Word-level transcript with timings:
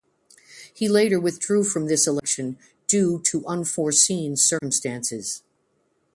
He 0.73 0.89
later 0.89 1.19
withdrew 1.19 1.63
from 1.63 1.85
this 1.85 2.07
election, 2.07 2.57
due 2.87 3.19
to 3.25 3.45
"unforeseen 3.45 4.35
circumstances". 4.35 5.43